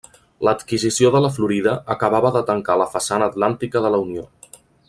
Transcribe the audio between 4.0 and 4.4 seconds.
Unió.